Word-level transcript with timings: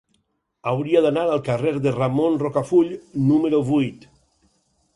Hauria 0.71 1.01
d'anar 1.05 1.25
al 1.33 1.43
carrer 1.49 1.73
de 1.85 1.93
Ramon 1.97 2.41
Rocafull 2.45 2.91
número 3.29 3.63
vuit. 3.71 4.09